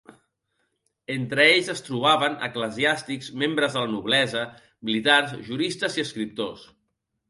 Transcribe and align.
Entre 1.15 1.45
ells 1.49 1.69
es 1.75 1.85
trobaven 1.89 2.39
eclesiàstics, 2.49 3.31
membres 3.45 3.79
de 3.79 3.87
la 3.87 3.93
noblesa, 3.95 4.49
militars, 4.93 5.41
juristes 5.53 6.05
i 6.05 6.11
escriptors. 6.11 6.71